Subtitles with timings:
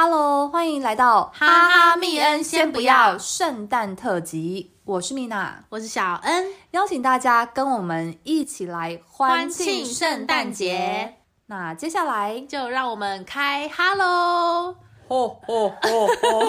[0.00, 11.16] Hello，欢迎来到哈哈密恩先不要圣诞特辑，我是米娜，我是小恩，邀请大家跟我们一起来欢庆圣诞节。
[11.46, 14.76] 那接下来就让我们开哈喽！
[15.08, 16.48] 吼吼吼吼！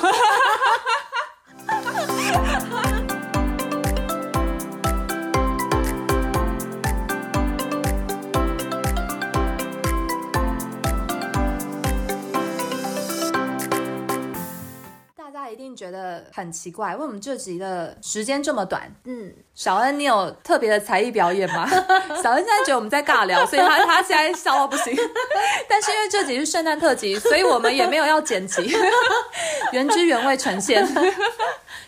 [15.79, 18.93] 觉得很奇怪，为什么这集的时间这么短？
[19.05, 21.65] 嗯，小恩，你有特别的才艺表演吗？
[22.21, 24.93] 小恩现在觉得我们在尬聊，所以他他现在笑到不行。
[25.69, 28.75] 但是因为这集是圣诞特辑，所以我们也没有要剪辑，
[29.71, 30.85] 原汁原味呈现。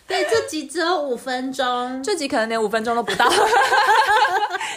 [0.07, 3.29] 对，这集只有五分钟，这集可能连五分钟都不到。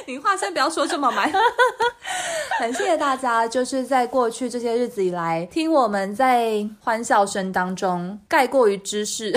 [0.06, 1.32] 你话先不要说这么满。
[2.60, 9.32] 很谢谢大家，就是在过去这些日子以来，听我们在欢笑声当中盖过于知识，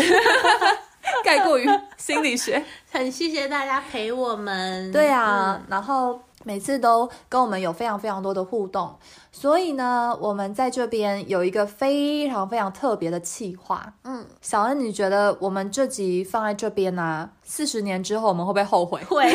[1.25, 2.63] 盖过于心理学。
[2.91, 4.91] 很谢谢大家陪我们。
[4.91, 8.95] 对啊，然后每次都跟我们有非常非常多的互动，
[9.31, 13.93] 所以呢，我们在这边有一个非常非常特别的企划。
[14.03, 19.03] 嗯，小恩，你觉得我们这集放在这边呢、四十年之后我们会不会后悔？
[19.05, 19.27] 会，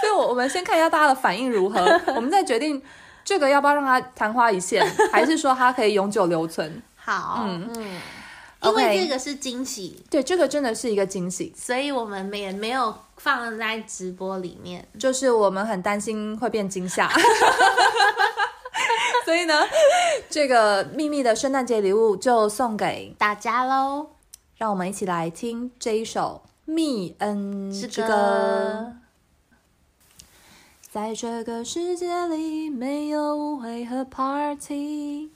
[0.00, 1.78] 所以，我我们先看一下大家的反应如何，
[2.16, 2.82] 我们再决定
[3.22, 6.82] 这个要不要让它昙花一现，还是说它可以永久留存。
[6.96, 8.00] 好，嗯嗯，
[8.62, 14.88] 因为这个是惊喜，对，这个真的是一个惊喜，所以我们也没有放在直播里面。
[14.98, 17.12] 就是我们很担心会变惊吓。
[19.26, 19.62] 所以呢，
[20.30, 24.06] 这个秘密的圣诞节礼物就送给，大家喽，
[24.56, 28.94] 让我们一起来听这一首《密恩是之歌》。
[30.92, 35.30] 在这个世界里，没有误会和 party，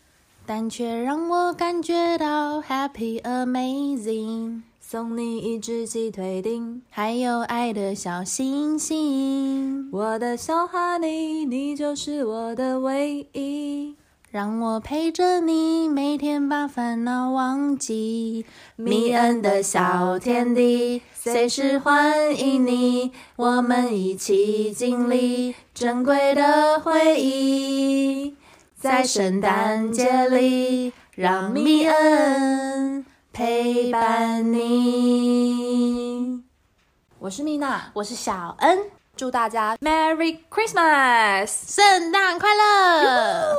[0.44, 6.82] 但却让我感觉到 happy amazing，送你一只鸡腿丁。
[6.90, 9.88] 还有爱的小星星。
[9.90, 13.96] 我的小哈尼，你就是我的唯一。
[14.36, 18.44] 让我陪着你，每天把烦恼忘记。
[18.76, 28.36] 迷恩的小天地，随时欢迎你，我们一起经历珍贵的回忆，
[28.78, 36.42] 在圣诞节里，让迷恩陪伴你。
[37.20, 38.80] 我是米娜，我是小恩，
[39.16, 41.74] 祝大家 Merry Christmas！
[41.74, 43.55] 圣诞快乐！